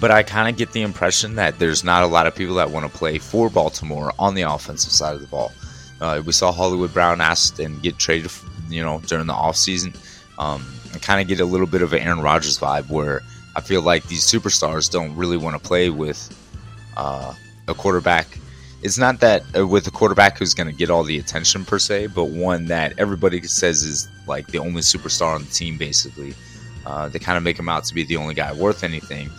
but 0.00 0.10
I 0.10 0.22
kind 0.22 0.48
of 0.48 0.56
get 0.56 0.72
the 0.72 0.82
impression 0.82 1.36
that 1.36 1.58
there's 1.58 1.84
not 1.84 2.02
a 2.02 2.06
lot 2.06 2.26
of 2.26 2.34
people 2.34 2.54
that 2.56 2.70
want 2.70 2.90
to 2.90 2.98
play 2.98 3.18
for 3.18 3.50
Baltimore 3.50 4.12
on 4.18 4.34
the 4.34 4.42
offensive 4.42 4.90
side 4.92 5.14
of 5.14 5.20
the 5.20 5.26
ball. 5.26 5.52
Uh, 6.00 6.22
we 6.24 6.32
saw 6.32 6.52
Hollywood 6.52 6.92
Brown 6.92 7.20
asked 7.20 7.58
and 7.60 7.82
get 7.82 7.98
traded, 7.98 8.30
you 8.68 8.82
know, 8.82 9.00
during 9.06 9.26
the 9.26 9.32
offseason. 9.32 9.96
Um, 10.38 10.64
I 10.94 10.98
kind 10.98 11.20
of 11.20 11.28
get 11.28 11.40
a 11.40 11.44
little 11.44 11.66
bit 11.66 11.82
of 11.82 11.92
an 11.92 12.00
Aaron 12.00 12.20
Rodgers 12.20 12.58
vibe 12.58 12.88
where 12.88 13.22
I 13.56 13.60
feel 13.60 13.82
like 13.82 14.06
these 14.08 14.24
superstars 14.24 14.90
don't 14.90 15.14
really 15.16 15.36
want 15.36 15.60
to 15.60 15.68
play 15.68 15.90
with 15.90 16.28
uh, 16.96 17.34
a 17.68 17.74
quarterback 17.74 18.38
it's 18.84 18.98
not 18.98 19.18
that 19.20 19.42
uh, 19.58 19.66
with 19.66 19.86
a 19.86 19.90
quarterback 19.90 20.38
who's 20.38 20.52
going 20.52 20.66
to 20.66 20.72
get 20.72 20.90
all 20.90 21.02
the 21.02 21.18
attention 21.18 21.64
per 21.64 21.78
se, 21.78 22.08
but 22.08 22.26
one 22.26 22.66
that 22.66 22.92
everybody 22.98 23.42
says 23.42 23.82
is 23.82 24.08
like 24.26 24.46
the 24.48 24.58
only 24.58 24.82
superstar 24.82 25.34
on 25.34 25.44
the 25.44 25.50
team, 25.50 25.78
basically. 25.78 26.34
Uh, 26.84 27.08
they 27.08 27.18
kind 27.18 27.38
of 27.38 27.42
make 27.42 27.58
him 27.58 27.70
out 27.70 27.84
to 27.84 27.94
be 27.94 28.04
the 28.04 28.16
only 28.16 28.34
guy 28.34 28.52
worth 28.52 28.84
anything. 28.84 29.30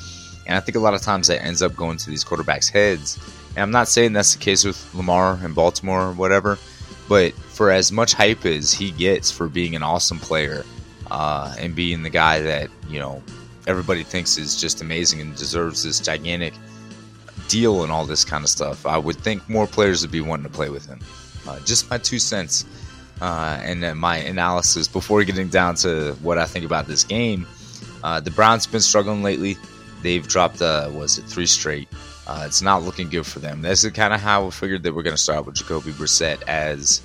And 0.47 0.57
I 0.57 0.59
think 0.62 0.75
a 0.75 0.79
lot 0.79 0.95
of 0.95 1.01
times 1.03 1.27
that 1.27 1.43
ends 1.43 1.62
up 1.62 1.75
going 1.75 1.97
to 1.97 2.09
these 2.09 2.25
quarterbacks' 2.25 2.71
heads. 2.71 3.19
And 3.55 3.63
I'm 3.63 3.71
not 3.71 3.88
saying 3.88 4.13
that's 4.13 4.35
the 4.35 4.39
case 4.41 4.65
with 4.65 4.93
Lamar 4.93 5.39
and 5.41 5.55
Baltimore 5.55 6.09
or 6.09 6.12
whatever, 6.12 6.57
but 7.07 7.33
for 7.33 7.71
as 7.71 7.91
much 7.91 8.13
hype 8.13 8.45
as 8.45 8.74
he 8.74 8.91
gets 8.91 9.31
for 9.31 9.47
being 9.47 9.75
an 9.75 9.83
awesome 9.83 10.19
player 10.19 10.65
uh, 11.09 11.55
and 11.57 11.75
being 11.75 12.03
the 12.03 12.09
guy 12.09 12.41
that, 12.41 12.69
you 12.89 13.00
know, 13.00 13.24
everybody 13.67 14.03
thinks 14.03 14.38
is 14.38 14.59
just 14.59 14.81
amazing 14.81 15.21
and 15.21 15.35
deserves 15.35 15.83
this 15.83 16.00
gigantic 16.00 16.53
deal 17.47 17.83
and 17.83 17.91
all 17.91 18.05
this 18.05 18.25
kind 18.25 18.43
of 18.43 18.50
stuff, 18.50 18.85
I 18.85 18.97
would 18.97 19.17
think 19.17 19.47
more 19.47 19.67
players 19.67 20.01
would 20.01 20.12
be 20.12 20.21
wanting 20.21 20.45
to 20.45 20.51
play 20.51 20.69
with 20.69 20.85
him. 20.85 21.00
Uh, 21.47 21.59
just 21.62 21.89
my 21.89 21.97
two 21.97 22.19
cents 22.19 22.65
uh, 23.21 23.59
and 23.62 23.97
my 23.97 24.17
analysis 24.17 24.88
before 24.88 25.24
getting 25.24 25.47
down 25.47 25.75
to 25.75 26.13
what 26.21 26.38
I 26.38 26.45
think 26.45 26.65
about 26.65 26.88
this 26.88 27.03
game. 27.03 27.47
Uh, 28.03 28.19
the 28.19 28.31
Browns 28.31 28.65
have 28.65 28.71
been 28.71 28.81
struggling 28.81 29.24
lately. 29.24 29.57
They've 30.01 30.27
dropped, 30.27 30.62
uh, 30.62 30.89
was 30.93 31.17
it 31.17 31.24
three 31.24 31.45
straight? 31.45 31.88
Uh, 32.27 32.44
it's 32.46 32.62
not 32.62 32.84
looking 32.84 33.10
good 33.10 33.25
for 33.25 33.39
them. 33.39 33.62
This 33.62 33.84
is 33.84 33.91
kind 33.91 34.13
of 34.13 34.20
how 34.20 34.46
we 34.46 34.51
figured 34.51 34.84
that 34.84 34.94
we're 34.94 35.03
going 35.03 35.15
to 35.15 35.22
start 35.22 35.46
with 35.46 35.55
Jacoby 35.55 35.91
Brissett 35.91 36.41
as 36.48 37.01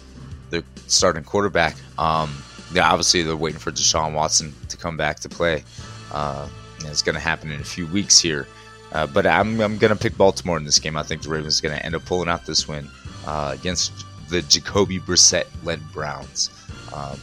the 0.51 0.65
starting 0.87 1.25
quarterback. 1.25 1.77
Um, 1.99 2.43
yeah, 2.73 2.91
obviously 2.91 3.23
they're 3.23 3.37
waiting 3.37 3.59
for 3.59 3.71
Deshaun 3.71 4.15
Watson 4.15 4.55
to 4.69 4.77
come 4.77 4.97
back 4.97 5.21
to 5.21 5.29
play. 5.29 5.65
Uh, 6.13 6.49
it's 6.87 7.03
going 7.03 7.15
to 7.15 7.21
happen 7.21 7.51
in 7.53 7.61
a 7.61 7.65
few 7.65 7.87
weeks 7.87 8.19
here. 8.19 8.47
Uh, 8.93 9.07
but 9.07 9.27
I'm, 9.27 9.61
I'm 9.61 9.79
going 9.79 9.93
to 9.93 9.99
pick 9.99 10.17
Baltimore 10.17 10.57
in 10.57 10.65
this 10.65 10.79
game. 10.79 10.97
I 10.97 11.03
think 11.03 11.23
the 11.23 11.29
Ravens 11.29 11.61
are 11.61 11.63
going 11.63 11.79
to 11.79 11.85
end 11.85 11.95
up 11.95 12.05
pulling 12.07 12.29
out 12.29 12.47
this 12.47 12.67
win 12.67 12.89
uh, 13.27 13.55
against 13.55 13.93
the 14.29 14.43
Jacoby 14.43 14.99
Brissett 14.99 15.47
led 15.63 15.81
Browns. 15.93 16.51
Um, 16.95 17.21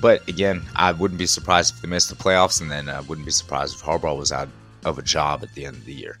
but 0.00 0.26
again, 0.28 0.62
I 0.74 0.92
wouldn't 0.92 1.18
be 1.18 1.26
surprised 1.26 1.74
if 1.74 1.82
they 1.82 1.88
missed 1.88 2.08
the 2.08 2.16
playoffs, 2.16 2.60
and 2.60 2.70
then 2.70 2.88
I 2.88 3.00
wouldn't 3.00 3.26
be 3.26 3.32
surprised 3.32 3.76
if 3.76 3.82
Harbaugh 3.82 4.18
was 4.18 4.32
out 4.32 4.48
of 4.84 4.98
a 4.98 5.02
job 5.02 5.42
at 5.42 5.54
the 5.54 5.66
end 5.66 5.76
of 5.76 5.84
the 5.84 5.94
year. 5.94 6.18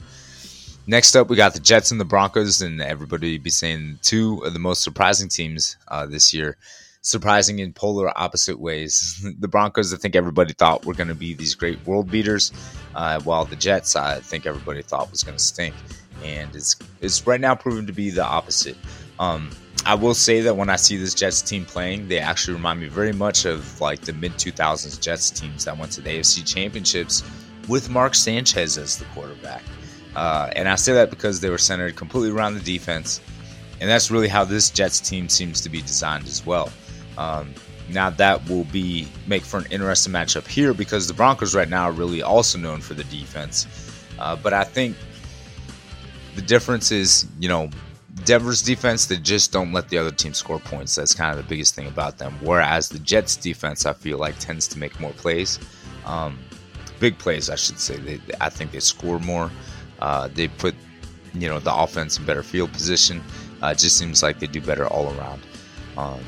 Next 0.86 1.16
up, 1.16 1.30
we 1.30 1.36
got 1.36 1.54
the 1.54 1.60
Jets 1.60 1.90
and 1.90 1.98
the 2.00 2.04
Broncos, 2.04 2.60
and 2.60 2.80
everybody 2.82 3.38
be 3.38 3.48
saying 3.48 4.00
two 4.02 4.42
of 4.44 4.52
the 4.52 4.58
most 4.58 4.82
surprising 4.82 5.30
teams 5.30 5.78
uh, 5.88 6.04
this 6.04 6.34
year. 6.34 6.58
Surprising 7.00 7.58
in 7.58 7.72
polar 7.72 8.12
opposite 8.18 8.60
ways. 8.60 9.26
the 9.38 9.48
Broncos, 9.48 9.94
I 9.94 9.96
think 9.96 10.14
everybody 10.14 10.52
thought 10.52 10.84
were 10.84 10.92
going 10.92 11.08
to 11.08 11.14
be 11.14 11.32
these 11.32 11.54
great 11.54 11.84
world 11.86 12.10
beaters, 12.10 12.52
uh, 12.94 13.18
while 13.22 13.46
the 13.46 13.56
Jets, 13.56 13.96
I 13.96 14.20
think 14.20 14.44
everybody 14.44 14.82
thought 14.82 15.10
was 15.10 15.24
going 15.24 15.38
to 15.38 15.42
stink, 15.42 15.74
and 16.22 16.54
it's 16.54 16.76
it's 17.00 17.26
right 17.26 17.40
now 17.40 17.54
proven 17.54 17.86
to 17.86 17.92
be 17.92 18.10
the 18.10 18.24
opposite. 18.24 18.76
Um, 19.18 19.50
I 19.86 19.94
will 19.94 20.14
say 20.14 20.42
that 20.42 20.56
when 20.56 20.68
I 20.68 20.76
see 20.76 20.98
this 20.98 21.14
Jets 21.14 21.40
team 21.40 21.64
playing, 21.64 22.08
they 22.08 22.18
actually 22.18 22.54
remind 22.54 22.80
me 22.80 22.88
very 22.88 23.12
much 23.12 23.46
of 23.46 23.80
like 23.80 24.02
the 24.02 24.12
mid 24.12 24.32
2000s 24.32 25.00
Jets 25.00 25.30
teams 25.30 25.64
that 25.64 25.78
went 25.78 25.92
to 25.92 26.02
the 26.02 26.10
AFC 26.10 26.46
Championships 26.46 27.22
with 27.68 27.88
Mark 27.88 28.14
Sanchez 28.14 28.76
as 28.76 28.98
the 28.98 29.06
quarterback. 29.06 29.62
Uh, 30.16 30.50
and 30.54 30.68
I 30.68 30.76
say 30.76 30.92
that 30.94 31.10
because 31.10 31.40
they 31.40 31.50
were 31.50 31.58
centered 31.58 31.96
completely 31.96 32.30
around 32.30 32.54
the 32.54 32.60
defense, 32.60 33.20
and 33.80 33.90
that's 33.90 34.10
really 34.10 34.28
how 34.28 34.44
this 34.44 34.70
Jets 34.70 35.00
team 35.00 35.28
seems 35.28 35.60
to 35.62 35.68
be 35.68 35.80
designed 35.80 36.26
as 36.26 36.44
well. 36.46 36.70
Um, 37.18 37.52
now 37.90 38.10
that 38.10 38.48
will 38.48 38.64
be 38.64 39.06
make 39.26 39.42
for 39.42 39.58
an 39.58 39.66
interesting 39.70 40.12
matchup 40.12 40.46
here 40.46 40.72
because 40.72 41.06
the 41.06 41.14
Broncos 41.14 41.54
right 41.54 41.68
now 41.68 41.84
are 41.84 41.92
really 41.92 42.22
also 42.22 42.58
known 42.58 42.80
for 42.80 42.94
the 42.94 43.04
defense, 43.04 43.66
uh, 44.18 44.36
but 44.36 44.52
I 44.52 44.64
think 44.64 44.96
the 46.34 46.42
difference 46.42 46.90
is 46.90 47.26
you 47.38 47.48
know 47.48 47.70
Denver's 48.24 48.62
defense, 48.62 49.06
they 49.06 49.16
just 49.16 49.52
don't 49.52 49.72
let 49.72 49.88
the 49.88 49.98
other 49.98 50.12
team 50.12 50.34
score 50.34 50.60
points. 50.60 50.94
That's 50.94 51.14
kind 51.14 51.36
of 51.36 51.36
the 51.36 51.48
biggest 51.48 51.74
thing 51.74 51.88
about 51.88 52.18
them. 52.18 52.34
Whereas 52.40 52.88
the 52.88 53.00
Jets 53.00 53.36
defense, 53.36 53.86
I 53.86 53.92
feel 53.92 54.18
like, 54.18 54.38
tends 54.38 54.68
to 54.68 54.78
make 54.78 54.98
more 55.00 55.12
plays. 55.12 55.58
Um, 56.06 56.38
big 57.00 57.18
plays, 57.18 57.50
I 57.50 57.56
should 57.56 57.80
say. 57.80 57.96
They, 57.96 58.20
I 58.40 58.48
think 58.50 58.70
they 58.70 58.80
score 58.80 59.18
more. 59.18 59.50
Uh, 60.04 60.28
they 60.34 60.48
put, 60.48 60.74
you 61.32 61.48
know, 61.48 61.58
the 61.58 61.74
offense 61.74 62.18
in 62.18 62.26
better 62.26 62.42
field 62.42 62.70
position. 62.74 63.22
Uh, 63.62 63.68
it 63.68 63.78
just 63.78 63.96
seems 63.96 64.22
like 64.22 64.38
they 64.38 64.46
do 64.46 64.60
better 64.60 64.86
all 64.86 65.06
around. 65.16 65.40
Um, 65.96 66.20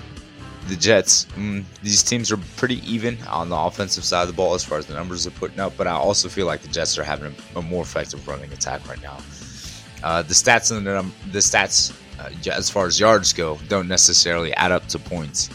the 0.66 0.76
Jets, 0.76 1.26
mm, 1.36 1.62
these 1.82 2.02
teams 2.02 2.32
are 2.32 2.38
pretty 2.56 2.76
even 2.90 3.18
on 3.28 3.50
the 3.50 3.56
offensive 3.56 4.02
side 4.02 4.22
of 4.22 4.28
the 4.28 4.32
ball 4.32 4.54
as 4.54 4.64
far 4.64 4.78
as 4.78 4.86
the 4.86 4.94
numbers 4.94 5.24
they're 5.24 5.38
putting 5.38 5.60
up, 5.60 5.74
but 5.76 5.86
I 5.86 5.92
also 5.92 6.30
feel 6.30 6.46
like 6.46 6.62
the 6.62 6.68
Jets 6.68 6.96
are 6.96 7.04
having 7.04 7.34
a, 7.54 7.58
a 7.58 7.62
more 7.62 7.82
effective 7.82 8.26
running 8.26 8.50
attack 8.50 8.88
right 8.88 9.02
now. 9.02 9.18
Uh, 10.02 10.22
the 10.22 10.32
stats 10.32 10.74
and 10.74 10.86
the, 10.86 11.04
the 11.32 11.40
stats 11.40 11.94
uh, 12.18 12.30
as 12.50 12.70
far 12.70 12.86
as 12.86 12.98
yards 12.98 13.34
go 13.34 13.58
don't 13.68 13.88
necessarily 13.88 14.54
add 14.54 14.72
up 14.72 14.86
to 14.88 14.98
points. 14.98 15.50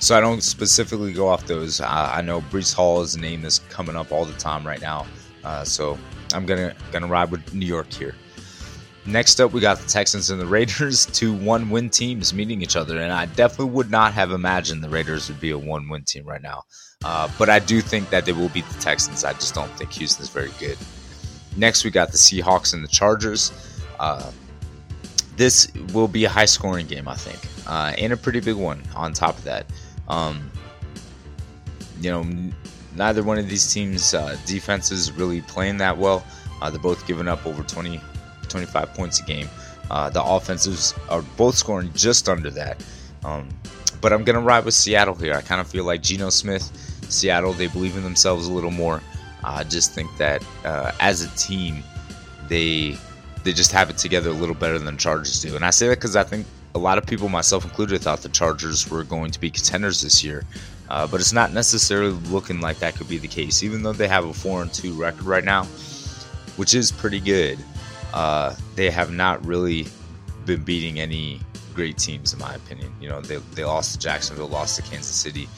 So 0.00 0.16
I 0.16 0.20
don't 0.22 0.42
specifically 0.42 1.12
go 1.12 1.28
off 1.28 1.46
those. 1.46 1.82
Uh, 1.82 2.10
I 2.14 2.22
know 2.22 2.40
Breece 2.40 2.74
Hall 2.74 3.02
is 3.02 3.16
a 3.16 3.20
name 3.20 3.42
that's 3.42 3.58
coming 3.58 3.96
up 3.96 4.12
all 4.12 4.24
the 4.24 4.38
time 4.38 4.66
right 4.66 4.80
now. 4.80 5.06
Uh, 5.44 5.62
so 5.62 5.98
I'm 6.34 6.46
gonna 6.46 6.74
gonna 6.92 7.06
ride 7.06 7.30
with 7.30 7.54
New 7.54 7.66
York 7.66 7.92
here. 7.92 8.14
Next 9.06 9.40
up, 9.40 9.52
we 9.52 9.60
got 9.60 9.78
the 9.78 9.88
Texans 9.88 10.30
and 10.30 10.40
the 10.40 10.46
Raiders, 10.46 11.06
two 11.12 11.32
one-win 11.32 11.88
teams 11.90 12.34
meeting 12.34 12.62
each 12.62 12.76
other, 12.76 12.98
and 12.98 13.12
I 13.12 13.26
definitely 13.26 13.72
would 13.72 13.90
not 13.90 14.12
have 14.12 14.30
imagined 14.30 14.84
the 14.84 14.88
Raiders 14.88 15.28
would 15.28 15.40
be 15.40 15.50
a 15.50 15.58
one-win 15.58 16.04
team 16.04 16.24
right 16.24 16.42
now. 16.42 16.64
Uh, 17.02 17.28
but 17.38 17.48
I 17.48 17.58
do 17.58 17.80
think 17.80 18.10
that 18.10 18.26
they 18.26 18.32
will 18.32 18.50
beat 18.50 18.68
the 18.68 18.78
Texans. 18.78 19.24
I 19.24 19.32
just 19.32 19.54
don't 19.54 19.70
think 19.78 19.92
Houston 19.92 20.22
is 20.22 20.28
very 20.28 20.50
good. 20.58 20.76
Next, 21.56 21.82
we 21.82 21.90
got 21.90 22.12
the 22.12 22.18
Seahawks 22.18 22.74
and 22.74 22.84
the 22.84 22.88
Chargers. 22.88 23.52
Uh, 23.98 24.30
this 25.36 25.72
will 25.94 26.08
be 26.08 26.26
a 26.26 26.28
high 26.28 26.44
scoring 26.44 26.86
game, 26.86 27.08
I 27.08 27.14
think, 27.14 27.40
uh, 27.66 27.94
and 27.96 28.12
a 28.12 28.16
pretty 28.16 28.40
big 28.40 28.56
one 28.56 28.82
on 28.94 29.14
top 29.14 29.38
of 29.38 29.44
that. 29.44 29.66
Um, 30.08 30.50
you 32.00 32.10
know, 32.10 32.52
neither 32.94 33.22
one 33.22 33.38
of 33.38 33.48
these 33.48 33.72
teams' 33.72 34.14
uh, 34.14 34.36
defenses 34.46 35.12
really 35.12 35.40
playing 35.42 35.78
that 35.78 35.96
well. 35.96 36.24
Uh, 36.60 36.70
they're 36.70 36.80
both 36.80 37.06
giving 37.06 37.28
up 37.28 37.46
over 37.46 37.62
20, 37.62 38.00
25 38.48 38.94
points 38.94 39.20
a 39.20 39.24
game. 39.24 39.48
Uh, 39.90 40.08
the 40.08 40.22
offenses 40.22 40.94
are 41.08 41.22
both 41.36 41.56
scoring 41.56 41.90
just 41.94 42.28
under 42.28 42.50
that. 42.50 42.84
Um, 43.24 43.48
but 44.00 44.12
I'm 44.12 44.24
going 44.24 44.36
to 44.36 44.42
ride 44.42 44.64
with 44.64 44.74
Seattle 44.74 45.14
here. 45.14 45.34
I 45.34 45.42
kind 45.42 45.60
of 45.60 45.66
feel 45.66 45.84
like 45.84 46.02
Geno 46.02 46.30
Smith, 46.30 46.70
Seattle, 47.08 47.52
they 47.52 47.66
believe 47.66 47.96
in 47.96 48.02
themselves 48.02 48.46
a 48.46 48.52
little 48.52 48.70
more. 48.70 49.02
I 49.42 49.64
just 49.64 49.94
think 49.94 50.14
that 50.18 50.44
uh, 50.64 50.92
as 51.00 51.22
a 51.22 51.28
team, 51.36 51.82
they 52.48 52.96
they 53.42 53.52
just 53.52 53.72
have 53.72 53.88
it 53.88 53.96
together 53.96 54.28
a 54.28 54.34
little 54.34 54.54
better 54.54 54.78
than 54.78 54.94
the 54.94 55.00
Chargers 55.00 55.40
do. 55.40 55.56
And 55.56 55.64
I 55.64 55.70
say 55.70 55.88
that 55.88 55.96
because 55.96 56.14
I 56.14 56.24
think 56.24 56.46
a 56.74 56.78
lot 56.78 56.98
of 56.98 57.06
people, 57.06 57.28
myself 57.28 57.64
included, 57.64 58.02
thought 58.02 58.20
the 58.20 58.28
Chargers 58.28 58.88
were 58.90 59.02
going 59.02 59.30
to 59.30 59.40
be 59.40 59.50
contenders 59.50 60.02
this 60.02 60.22
year. 60.22 60.44
Uh, 60.90 61.06
but 61.06 61.20
it's 61.20 61.32
not 61.32 61.52
necessarily 61.52 62.12
looking 62.30 62.60
like 62.60 62.78
that 62.80 62.96
could 62.96 63.08
be 63.08 63.18
the 63.18 63.28
case, 63.28 63.62
even 63.62 63.82
though 63.82 63.92
they 63.92 64.08
have 64.08 64.24
a 64.24 64.32
four 64.32 64.60
and 64.60 64.72
two 64.72 64.92
record 64.94 65.22
right 65.22 65.44
now, 65.44 65.64
which 66.56 66.74
is 66.74 66.90
pretty 66.90 67.20
good. 67.20 67.58
Uh, 68.12 68.54
they 68.74 68.90
have 68.90 69.12
not 69.12 69.44
really 69.46 69.86
been 70.46 70.64
beating 70.64 70.98
any 70.98 71.40
great 71.74 71.96
teams, 71.96 72.32
in 72.32 72.40
my 72.40 72.54
opinion. 72.54 72.92
You 73.00 73.08
know, 73.08 73.20
they, 73.20 73.36
they 73.54 73.64
lost 73.64 73.92
to 73.92 73.98
Jacksonville, 73.98 74.48
lost 74.48 74.76
to 74.76 74.82
Kansas 74.82 75.14
City. 75.14 75.48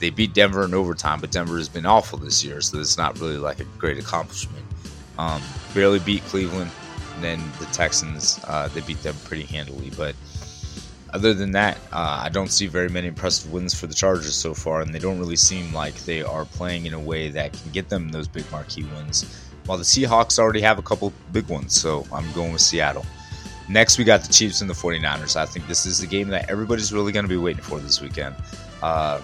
They 0.00 0.10
beat 0.10 0.34
Denver 0.34 0.64
in 0.64 0.74
overtime, 0.74 1.20
but 1.20 1.30
Denver 1.30 1.56
has 1.56 1.68
been 1.68 1.86
awful 1.86 2.18
this 2.18 2.42
year, 2.44 2.60
so 2.60 2.80
it's 2.80 2.98
not 2.98 3.18
really 3.20 3.36
like 3.36 3.60
a 3.60 3.64
great 3.78 3.98
accomplishment. 3.98 4.64
Um, 5.18 5.40
barely 5.72 6.00
beat 6.00 6.24
Cleveland, 6.24 6.70
and 7.14 7.22
then 7.22 7.52
the 7.60 7.66
Texans, 7.66 8.40
uh, 8.48 8.68
they 8.68 8.80
beat 8.80 9.02
them 9.02 9.14
pretty 9.24 9.44
handily. 9.44 9.90
But 9.96 10.16
other 11.12 11.34
than 11.34 11.52
that, 11.52 11.76
uh, 11.92 12.20
I 12.24 12.28
don't 12.28 12.50
see 12.50 12.66
very 12.66 12.88
many 12.88 13.08
impressive 13.08 13.52
wins 13.52 13.74
for 13.78 13.86
the 13.86 13.94
Chargers 13.94 14.34
so 14.34 14.54
far, 14.54 14.80
and 14.80 14.94
they 14.94 14.98
don't 14.98 15.18
really 15.18 15.36
seem 15.36 15.72
like 15.72 15.94
they 16.04 16.22
are 16.22 16.44
playing 16.44 16.86
in 16.86 16.94
a 16.94 17.00
way 17.00 17.30
that 17.30 17.52
can 17.52 17.70
get 17.72 17.88
them 17.88 18.10
those 18.10 18.28
big 18.28 18.50
marquee 18.50 18.84
wins. 18.84 19.48
While 19.66 19.78
the 19.78 19.84
Seahawks 19.84 20.38
already 20.38 20.60
have 20.62 20.78
a 20.78 20.82
couple 20.82 21.12
big 21.32 21.48
ones, 21.48 21.78
so 21.78 22.06
I'm 22.12 22.30
going 22.32 22.52
with 22.52 22.62
Seattle. 22.62 23.04
Next, 23.68 23.98
we 23.98 24.04
got 24.04 24.22
the 24.22 24.32
Chiefs 24.32 24.60
and 24.62 24.68
the 24.68 24.74
49ers. 24.74 25.36
I 25.36 25.46
think 25.46 25.68
this 25.68 25.86
is 25.86 26.00
the 26.00 26.06
game 26.06 26.28
that 26.28 26.50
everybody's 26.50 26.92
really 26.92 27.12
going 27.12 27.24
to 27.24 27.28
be 27.28 27.36
waiting 27.36 27.62
for 27.62 27.78
this 27.78 28.00
weekend. 28.00 28.34
Uh, 28.82 29.20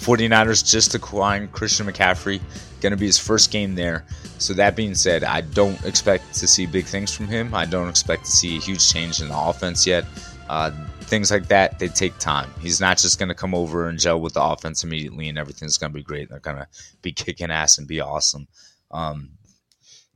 49ers 0.00 0.68
just 0.68 0.94
acquiring 0.94 1.48
Christian 1.48 1.86
McCaffrey, 1.86 2.40
going 2.80 2.92
to 2.92 2.96
be 2.96 3.06
his 3.06 3.18
first 3.18 3.50
game 3.50 3.74
there. 3.74 4.04
So 4.38 4.54
that 4.54 4.76
being 4.76 4.94
said, 4.94 5.24
I 5.24 5.42
don't 5.42 5.84
expect 5.84 6.34
to 6.34 6.46
see 6.46 6.64
big 6.64 6.86
things 6.86 7.14
from 7.14 7.26
him. 7.26 7.54
I 7.54 7.66
don't 7.66 7.88
expect 7.88 8.24
to 8.24 8.30
see 8.30 8.56
a 8.56 8.60
huge 8.60 8.88
change 8.90 9.20
in 9.20 9.28
the 9.28 9.38
offense 9.38 9.86
yet. 9.86 10.06
Uh, 10.50 10.72
things 11.02 11.30
like 11.30 11.46
that, 11.46 11.78
they 11.78 11.86
take 11.86 12.18
time. 12.18 12.50
He's 12.60 12.80
not 12.80 12.98
just 12.98 13.20
going 13.20 13.28
to 13.28 13.36
come 13.36 13.54
over 13.54 13.88
and 13.88 14.00
gel 14.00 14.20
with 14.20 14.34
the 14.34 14.42
offense 14.42 14.82
immediately 14.82 15.28
and 15.28 15.38
everything's 15.38 15.78
going 15.78 15.92
to 15.92 15.96
be 15.96 16.02
great. 16.02 16.28
They're 16.28 16.40
going 16.40 16.56
to 16.56 16.66
be 17.02 17.12
kicking 17.12 17.52
ass 17.52 17.78
and 17.78 17.86
be 17.86 18.00
awesome. 18.00 18.48
Um, 18.90 19.30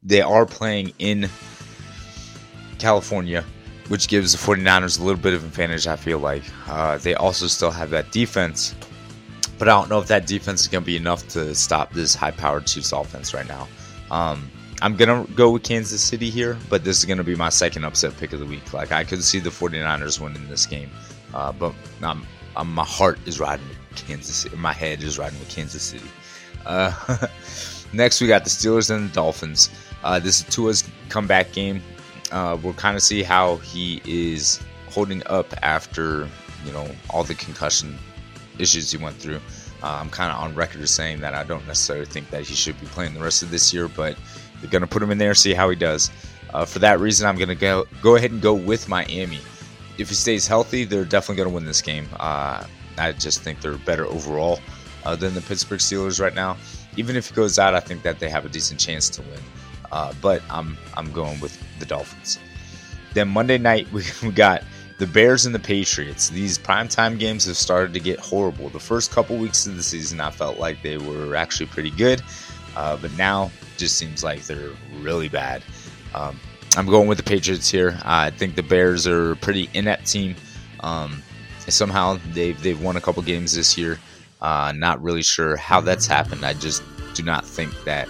they 0.02 0.22
are 0.22 0.44
playing 0.44 0.92
in 0.98 1.28
California, 2.78 3.44
which 3.86 4.08
gives 4.08 4.32
the 4.32 4.38
49ers 4.38 4.98
a 4.98 5.04
little 5.04 5.22
bit 5.22 5.34
of 5.34 5.44
advantage, 5.44 5.86
I 5.86 5.94
feel 5.94 6.18
like. 6.18 6.42
Uh, 6.66 6.98
they 6.98 7.14
also 7.14 7.46
still 7.46 7.70
have 7.70 7.90
that 7.90 8.10
defense 8.10 8.74
but 9.58 9.68
I 9.68 9.72
don't 9.72 9.88
know 9.88 10.00
if 10.00 10.08
that 10.08 10.26
defense 10.26 10.62
is 10.62 10.68
going 10.68 10.82
to 10.82 10.86
be 10.86 10.96
enough 10.96 11.28
to 11.28 11.54
stop 11.54 11.92
this 11.92 12.14
high 12.14 12.32
powered 12.32 12.66
Chiefs 12.66 12.92
offense 12.92 13.32
right 13.32 13.46
now. 13.46 13.68
Um, 14.10 14.50
I'm 14.82 14.96
going 14.96 15.26
to 15.26 15.32
go 15.32 15.50
with 15.50 15.62
Kansas 15.62 16.02
City 16.02 16.30
here, 16.30 16.58
but 16.68 16.84
this 16.84 16.98
is 16.98 17.04
going 17.04 17.18
to 17.18 17.24
be 17.24 17.36
my 17.36 17.48
second 17.48 17.84
upset 17.84 18.16
pick 18.16 18.32
of 18.32 18.40
the 18.40 18.46
week. 18.46 18.72
Like, 18.72 18.92
I 18.92 19.04
could 19.04 19.22
see 19.22 19.38
the 19.38 19.50
49ers 19.50 20.20
winning 20.20 20.46
this 20.48 20.66
game, 20.66 20.90
uh, 21.32 21.52
but 21.52 21.74
I'm, 22.02 22.26
I'm, 22.56 22.72
my 22.72 22.84
heart 22.84 23.18
is 23.26 23.40
riding 23.40 23.66
with 23.68 24.06
Kansas 24.06 24.36
City. 24.36 24.56
My 24.56 24.72
head 24.72 25.02
is 25.02 25.18
riding 25.18 25.38
with 25.38 25.48
Kansas 25.48 25.82
City. 25.82 26.10
Uh, 26.66 27.26
next, 27.92 28.20
we 28.20 28.26
got 28.26 28.44
the 28.44 28.50
Steelers 28.50 28.94
and 28.94 29.10
the 29.10 29.14
Dolphins. 29.14 29.70
Uh, 30.02 30.18
this 30.18 30.40
is 30.40 30.54
Tua's 30.54 30.84
comeback 31.08 31.52
game. 31.52 31.82
Uh, 32.30 32.58
we'll 32.62 32.74
kind 32.74 32.96
of 32.96 33.02
see 33.02 33.22
how 33.22 33.56
he 33.56 34.02
is 34.04 34.60
holding 34.90 35.22
up 35.26 35.46
after 35.62 36.28
you 36.64 36.72
know 36.72 36.88
all 37.10 37.24
the 37.24 37.34
concussion 37.34 37.98
issues 38.58 38.90
he 38.90 38.96
went 38.96 39.16
through. 39.16 39.40
Uh, 39.82 39.98
I'm 40.00 40.08
kind 40.08 40.32
of 40.32 40.38
on 40.42 40.54
record 40.54 40.80
as 40.80 40.90
saying 40.90 41.20
that 41.20 41.34
I 41.34 41.44
don't 41.44 41.66
necessarily 41.66 42.06
think 42.06 42.30
that 42.30 42.42
he 42.42 42.54
should 42.54 42.80
be 42.80 42.86
playing 42.86 43.14
the 43.14 43.20
rest 43.20 43.42
of 43.42 43.50
this 43.50 43.72
year, 43.72 43.88
but 43.88 44.16
going 44.70 44.82
to 44.82 44.88
put 44.88 45.02
him 45.02 45.10
in 45.10 45.18
there, 45.18 45.34
see 45.34 45.54
how 45.54 45.68
he 45.70 45.76
does. 45.76 46.10
Uh, 46.52 46.64
for 46.64 46.78
that 46.80 47.00
reason, 47.00 47.26
I'm 47.28 47.36
going 47.36 47.48
to 47.48 47.54
go 47.54 47.84
go 48.02 48.16
ahead 48.16 48.30
and 48.30 48.40
go 48.40 48.54
with 48.54 48.88
Miami. 48.88 49.40
If 49.98 50.08
he 50.08 50.14
stays 50.14 50.46
healthy, 50.46 50.84
they're 50.84 51.04
definitely 51.04 51.36
going 51.36 51.48
to 51.48 51.54
win 51.54 51.64
this 51.64 51.82
game. 51.82 52.08
Uh, 52.18 52.64
I 52.98 53.12
just 53.12 53.42
think 53.42 53.60
they're 53.60 53.76
better 53.78 54.06
overall 54.06 54.60
uh, 55.04 55.16
than 55.16 55.34
the 55.34 55.40
Pittsburgh 55.40 55.80
Steelers 55.80 56.20
right 56.20 56.34
now. 56.34 56.56
Even 56.96 57.16
if 57.16 57.28
he 57.28 57.34
goes 57.34 57.58
out, 57.58 57.74
I 57.74 57.80
think 57.80 58.02
that 58.02 58.18
they 58.20 58.28
have 58.28 58.44
a 58.44 58.48
decent 58.48 58.78
chance 58.80 59.08
to 59.10 59.22
win. 59.22 59.40
uh, 59.92 60.12
but 60.20 60.42
I'm 60.50 60.76
I'm 60.96 61.10
going 61.12 61.40
with 61.40 61.60
the 61.78 61.86
Dolphins. 61.86 62.38
Then 63.14 63.28
Monday 63.28 63.58
night 63.58 63.90
we, 63.92 64.02
we 64.22 64.30
got 64.30 64.62
the 64.98 65.06
Bears 65.06 65.46
and 65.46 65.54
the 65.54 65.58
Patriots. 65.60 66.28
These 66.28 66.58
primetime 66.58 67.18
games 67.18 67.46
have 67.46 67.56
started 67.56 67.92
to 67.94 68.00
get 68.00 68.18
horrible. 68.20 68.68
The 68.68 68.80
first 68.80 69.10
couple 69.10 69.36
weeks 69.36 69.66
of 69.66 69.76
the 69.76 69.82
season, 69.82 70.20
I 70.20 70.30
felt 70.30 70.58
like 70.58 70.82
they 70.82 70.98
were 70.98 71.34
actually 71.34 71.66
pretty 71.66 71.90
good, 71.90 72.22
uh, 72.76 72.96
but 72.96 73.12
now 73.16 73.50
just 73.76 73.96
seems 73.96 74.22
like 74.22 74.42
they're 74.44 74.70
really 75.00 75.28
bad. 75.28 75.62
Um, 76.14 76.38
I'm 76.76 76.86
going 76.86 77.08
with 77.08 77.18
the 77.18 77.24
Patriots 77.24 77.70
here. 77.70 77.98
I 78.04 78.30
think 78.30 78.56
the 78.56 78.62
Bears 78.62 79.06
are 79.06 79.32
a 79.32 79.36
pretty 79.36 79.68
inept 79.74 80.06
team. 80.06 80.34
Um, 80.80 81.22
somehow 81.58 82.18
they've 82.32 82.60
they've 82.62 82.80
won 82.80 82.96
a 82.96 83.00
couple 83.00 83.22
games 83.22 83.54
this 83.54 83.78
year. 83.78 83.98
Uh, 84.40 84.72
not 84.76 85.02
really 85.02 85.22
sure 85.22 85.56
how 85.56 85.80
that's 85.80 86.06
happened. 86.06 86.44
I 86.44 86.54
just 86.54 86.82
do 87.14 87.22
not 87.22 87.46
think 87.46 87.72
that 87.84 88.08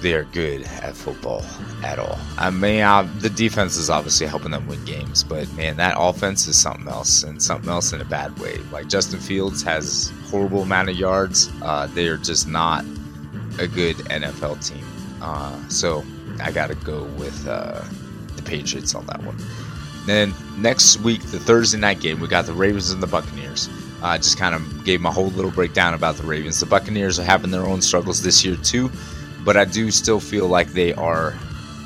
they 0.00 0.14
are 0.14 0.24
good 0.24 0.62
at 0.62 0.94
football 0.94 1.42
at 1.82 1.98
all. 1.98 2.18
I 2.36 2.50
mean, 2.50 2.82
uh, 2.82 3.08
the 3.18 3.30
defense 3.30 3.76
is 3.76 3.90
obviously 3.90 4.26
helping 4.26 4.50
them 4.50 4.66
win 4.66 4.84
games, 4.84 5.24
but 5.24 5.50
man, 5.54 5.76
that 5.78 5.94
offense 5.98 6.46
is 6.46 6.56
something 6.58 6.88
else, 6.88 7.22
and 7.22 7.42
something 7.42 7.70
else 7.70 7.92
in 7.92 8.00
a 8.00 8.04
bad 8.04 8.38
way. 8.38 8.58
Like 8.70 8.88
Justin 8.88 9.20
Fields 9.20 9.62
has 9.62 10.12
horrible 10.30 10.62
amount 10.62 10.90
of 10.90 10.96
yards. 10.96 11.50
Uh, 11.62 11.86
they 11.88 12.08
are 12.08 12.18
just 12.18 12.48
not 12.48 12.84
a 13.58 13.66
good 13.66 13.96
NFL 13.96 14.66
team. 14.66 14.84
Uh, 15.22 15.56
so 15.68 16.04
I 16.40 16.52
got 16.52 16.68
to 16.68 16.74
go 16.74 17.04
with 17.16 17.46
uh, 17.46 17.82
the 18.36 18.42
Patriots 18.42 18.94
on 18.94 19.06
that 19.06 19.22
one. 19.22 19.36
Then 20.06 20.34
next 20.58 20.98
week, 21.00 21.22
the 21.22 21.38
Thursday 21.38 21.78
night 21.78 22.00
game, 22.00 22.20
we 22.20 22.28
got 22.28 22.46
the 22.46 22.52
Ravens 22.52 22.90
and 22.90 23.02
the 23.02 23.06
Buccaneers. 23.06 23.70
I 24.02 24.18
just 24.18 24.36
kind 24.36 24.54
of 24.54 24.84
gave 24.84 25.00
my 25.00 25.10
whole 25.10 25.28
little 25.28 25.50
breakdown 25.50 25.94
about 25.94 26.16
the 26.16 26.24
Ravens. 26.24 26.60
The 26.60 26.66
Buccaneers 26.66 27.18
are 27.18 27.24
having 27.24 27.50
their 27.50 27.64
own 27.64 27.80
struggles 27.80 28.22
this 28.22 28.44
year 28.44 28.56
too, 28.56 28.90
but 29.44 29.56
I 29.56 29.64
do 29.64 29.90
still 29.90 30.20
feel 30.20 30.48
like 30.48 30.68
they 30.68 30.92
are 30.94 31.34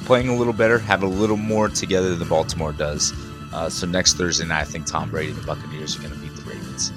playing 0.04 0.28
a 0.28 0.36
little 0.36 0.52
better, 0.52 0.78
have 0.78 1.02
a 1.02 1.06
little 1.06 1.36
more 1.36 1.68
together 1.68 2.14
than 2.14 2.28
Baltimore 2.28 2.72
does. 2.72 3.12
Uh, 3.52 3.68
so 3.68 3.86
next 3.86 4.14
Thursday 4.14 4.46
night, 4.46 4.60
I 4.60 4.64
think 4.64 4.86
Tom 4.86 5.10
Brady 5.10 5.32
and 5.32 5.38
the 5.40 5.46
Buccaneers 5.46 5.96
are 5.96 6.00
going 6.00 6.12
to 6.12 6.18
beat 6.18 6.34
the 6.34 6.42
Ravens. 6.42 6.92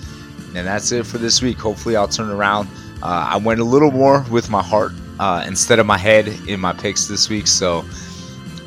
And 0.55 0.67
that's 0.67 0.91
it 0.91 1.05
for 1.05 1.17
this 1.17 1.41
week. 1.41 1.57
Hopefully, 1.57 1.95
I'll 1.95 2.07
turn 2.07 2.29
around. 2.29 2.67
Uh, 3.01 3.29
I 3.31 3.37
went 3.37 3.59
a 3.59 3.63
little 3.63 3.91
more 3.91 4.25
with 4.29 4.49
my 4.49 4.61
heart 4.61 4.91
uh, 5.19 5.43
instead 5.47 5.79
of 5.79 5.85
my 5.85 5.97
head 5.97 6.27
in 6.47 6.59
my 6.59 6.73
picks 6.73 7.07
this 7.07 7.29
week. 7.29 7.47
So 7.47 7.85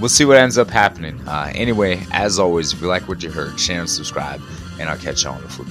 we'll 0.01 0.09
see 0.09 0.25
what 0.25 0.37
ends 0.37 0.59
up 0.59 0.71
happening. 0.71 1.21
Uh, 1.29 1.53
anyway, 1.55 2.05
as 2.11 2.39
always, 2.39 2.73
if 2.73 2.81
you 2.81 2.89
like 2.89 3.09
what 3.09 3.23
you 3.23 3.31
heard, 3.31 3.59
share 3.61 3.81
and 3.81 3.91
subscribe, 3.91 4.41
and 4.81 4.89
I'll 4.89 4.99
catch 4.99 5.25
you 5.25 5.31
on 5.31 5.43
the 5.43 5.49
flip 5.49 5.69